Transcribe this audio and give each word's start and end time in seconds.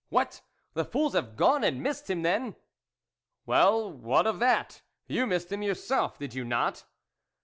"What! 0.09 0.41
the 0.73 0.83
fools 0.83 1.13
have 1.13 1.35
gone 1.35 1.63
and 1.63 1.83
missed 1.83 2.09
him, 2.09 2.23
then!"" 2.23 2.55
Well, 3.45 3.91
what 3.91 4.25
of 4.25 4.39
that? 4.39 4.81
you 5.05 5.27
missed 5.27 5.51
him 5.51 5.61
yourself, 5.61 6.17
did 6.17 6.33
you 6.33 6.43
not 6.43 6.85